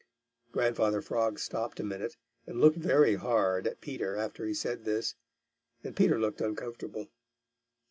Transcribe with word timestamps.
Grandfather 0.51 0.99
Frog 0.99 1.37
stopped 1.37 1.79
a 1.79 1.83
minute 1.83 2.17
and 2.47 2.59
looked 2.59 2.77
very 2.79 3.13
hard 3.13 3.67
at 3.67 3.81
Peter 3.81 4.15
after 4.15 4.47
he 4.47 4.53
said 4.55 4.83
this, 4.83 5.13
and 5.83 5.95
Peter 5.95 6.19
looked 6.19 6.41
uncomfortable. 6.41 7.09